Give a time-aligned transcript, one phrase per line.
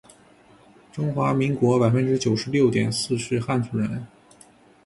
[0.91, 4.07] 中华民国百分之九十六点四是汉族人